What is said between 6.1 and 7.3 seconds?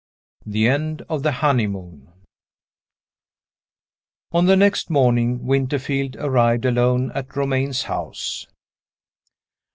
arrived alone